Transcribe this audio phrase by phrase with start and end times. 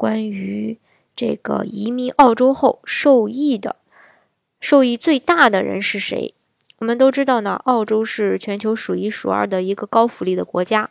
[0.00, 0.78] 关于
[1.14, 3.76] 这个移民澳洲后受益的，
[4.58, 6.32] 受益最大的人是谁？
[6.78, 10.88] 我们都知道呢，澳洲是全球数一数二的一个高福利的国家。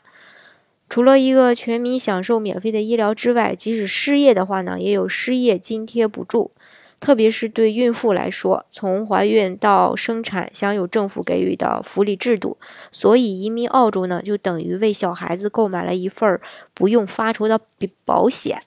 [0.87, 6.51] 除了一个全民享受免费的医疗之外，即使失业的话呢，也有失业津贴补助。
[6.99, 12.57] 特别是对孕妇来说，从怀孕到生产享有政府给予的福利制度。
[12.91, 16.39] 所以移民澳洲呢，就等于为小孩子购买了一份
[16.75, 17.59] 不用发愁的
[18.05, 18.61] 保险。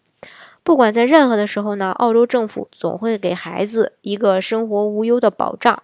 [0.65, 5.83] 不管在任何的时候呢，澳洲政府总会给孩子一个生活无忧的保障。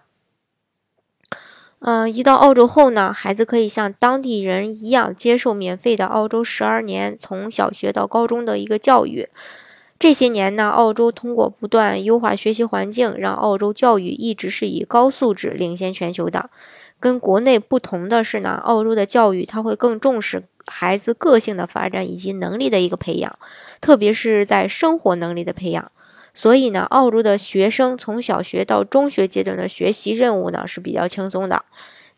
[1.79, 9.29] 嗯，一到澳洲后呢，孩子可以像当地人一样接受免费的澳洲十二年从小学到高中的一个教育。
[9.99, 16.49] 这些年呢，澳洲通过不断优化学习环境，让澳洲教育一直是以高素质领先全球的。
[17.01, 23.37] 跟国内不同的是呢，澳洲的教育它会更重视孩子个性的发展以及能力的一个培养，
[23.81, 25.91] 特别是在生活能力的培养。
[26.33, 31.65] 所以呢，澳洲的学生从小学到中学阶段的学习任务呢是比较轻松的。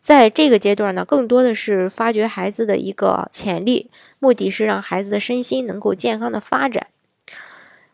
[0.00, 6.86] 在这个阶段呢，更多的是发掘孩子的一个潜力，目的是让孩子的身心能够健康的发展。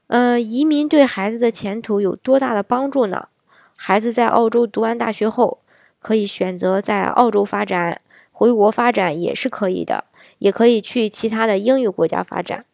[0.09, 3.29] 呃，移民对孩子的前途有多大的帮助呢？
[3.77, 5.59] 孩子在澳洲读完大学后。
[6.01, 8.01] 可以选择在澳洲发展，
[8.31, 10.05] 回国发展也是可以的，
[10.39, 12.65] 也可以去其他的英语国家发展。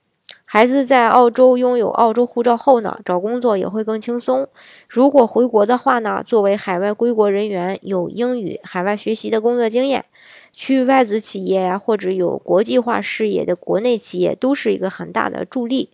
[0.44, 4.46] 孩子在澳洲拥有澳洲护照后呢，找工作也会更轻松。
[4.86, 10.04] 如果回国的话呢，作为海外归国人员，有英语、海外学习的工作经验，
[10.52, 15.88] 去外资企业呀，或者有国际化视野的国内企业，都是一个很大的助力。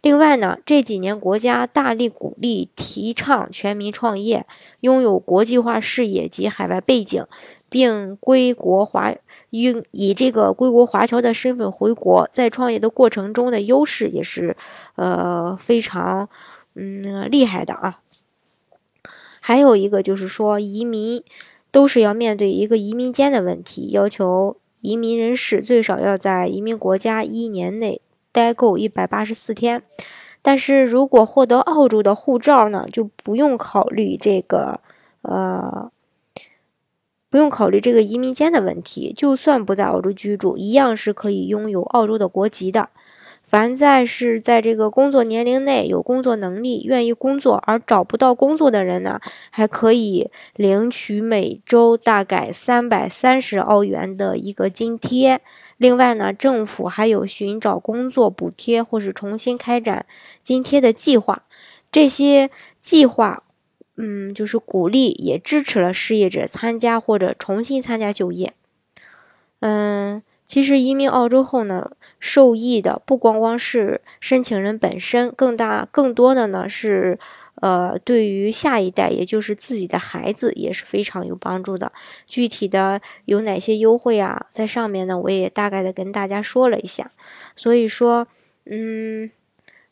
[0.00, 4.46] 另外呢，这几年国家大力鼓励提倡全民创业，
[4.80, 7.24] 拥有国际化视野及海外背景，
[7.68, 9.12] 并归国华
[9.50, 14.56] 以以这个归国华侨的身份回国，在创业的过程中的优势也是
[14.94, 16.28] 呃非常
[16.74, 18.00] 嗯厉害的啊。
[19.40, 21.22] 还有一个就是说，移民
[21.72, 28.00] 都是要面对一个移民间的问题，要求移民人士最少要在移民国家一年内。
[28.32, 29.82] 待够一百八十四天，
[30.42, 34.80] 但是如果获得澳洲的护照呢，就不用考虑这个，
[35.22, 35.90] 呃，
[37.28, 39.12] 不用考虑这个移民间的问题。
[39.16, 42.90] 就算不在澳洲居住，一样是可以拥有澳洲的国籍的。
[43.48, 55.40] 凡在是在这个工作年龄内有工作能力、愿意工作而找不到工作的人呢，还可以领取每周大概三百三十澳元的一个津贴。
[55.78, 60.04] 另外呢，政府还有寻找工作补贴或是重新开展
[60.42, 61.44] 津贴的计划。
[61.90, 62.50] 这些
[62.82, 63.44] 计划，
[63.96, 68.52] 嗯，就是鼓励也支持了失业者参加或者重新参加就业。
[69.60, 77.20] 嗯，其实移民澳洲后呢，受益的不光光是申请人本身，更大更多的呢是。
[77.60, 81.90] 呃，对于下一代，也就是自己的孩子，也是非常有帮助的。
[82.24, 84.46] 具体的有哪些优惠啊？
[84.52, 87.10] 在上面呢，我也大概的跟大家说了一下。
[87.56, 88.28] 所以说，
[88.66, 89.28] 嗯，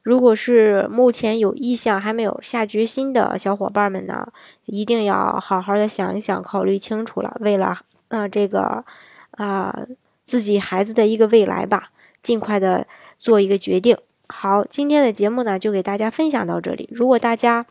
[0.00, 4.28] 如果是目前有意向还没有下决心的小伙伴们呢，
[4.66, 7.36] 一定要好好的想一想，考虑清楚了。
[7.40, 8.84] 为了呃这个
[9.32, 9.76] 啊
[10.26, 13.96] 自己孩子的一个未来吧，尽快的做一个决定。
[14.28, 16.90] 好，今天的节目呢，就给大家分享到这里。
[16.92, 17.64] 如果大家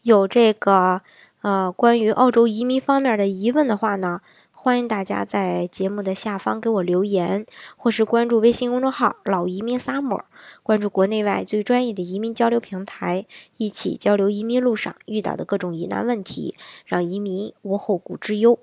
[0.00, 1.02] 有这个
[1.42, 4.22] 呃关于澳洲移民方面的疑问的话呢，
[4.56, 7.44] 欢迎大家在节目的下方给我留言，
[7.76, 10.22] 或是关注微信公众号“老移民 summer”，
[10.62, 13.26] 关注国内外最专业的移民交流平台，
[13.58, 16.54] 一起交流移民路上遇到的各种疑难问题，
[16.86, 18.58] 让移民无后顾之忧。